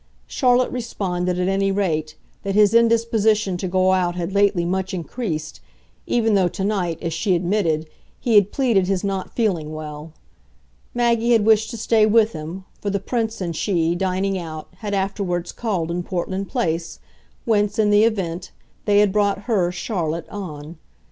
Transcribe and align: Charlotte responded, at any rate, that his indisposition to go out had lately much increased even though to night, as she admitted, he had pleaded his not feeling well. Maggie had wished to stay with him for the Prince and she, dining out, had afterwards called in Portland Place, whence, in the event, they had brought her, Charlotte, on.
Charlotte 0.25 0.71
responded, 0.71 1.37
at 1.37 1.47
any 1.47 1.71
rate, 1.71 2.15
that 2.41 2.55
his 2.55 2.73
indisposition 2.73 3.55
to 3.55 3.67
go 3.67 3.91
out 3.91 4.15
had 4.15 4.33
lately 4.33 4.65
much 4.65 4.95
increased 4.95 5.59
even 6.07 6.33
though 6.33 6.47
to 6.47 6.63
night, 6.63 6.97
as 7.03 7.13
she 7.13 7.35
admitted, 7.35 7.87
he 8.19 8.33
had 8.33 8.51
pleaded 8.51 8.87
his 8.87 9.03
not 9.03 9.35
feeling 9.35 9.71
well. 9.71 10.11
Maggie 10.95 11.33
had 11.33 11.45
wished 11.45 11.69
to 11.69 11.77
stay 11.77 12.07
with 12.07 12.33
him 12.33 12.65
for 12.81 12.89
the 12.89 12.99
Prince 12.99 13.41
and 13.41 13.55
she, 13.55 13.93
dining 13.93 14.39
out, 14.39 14.69
had 14.77 14.95
afterwards 14.95 15.51
called 15.51 15.91
in 15.91 16.01
Portland 16.01 16.49
Place, 16.49 16.97
whence, 17.45 17.77
in 17.77 17.91
the 17.91 18.03
event, 18.03 18.49
they 18.85 19.01
had 19.01 19.13
brought 19.13 19.43
her, 19.43 19.71
Charlotte, 19.71 20.27
on. 20.29 20.77